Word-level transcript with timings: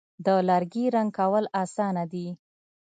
د 0.25 0.27
لرګي 0.49 0.85
رنګ 0.95 1.09
کول 1.19 1.45
آسانه 1.63 2.03
دي. 2.11 2.27